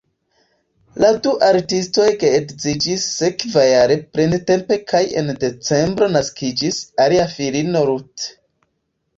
La 1.03 1.09
du 1.25 1.33
artistoj 1.47 2.05
geedziĝis 2.23 3.05
sekvajare 3.17 3.99
printempe 4.17 4.79
kaj 4.93 5.03
en 5.23 5.31
decembro 5.45 6.09
naskiĝis 6.17 6.81
ilia 7.07 7.29
filino 7.37 7.89
Ruth. 7.93 8.29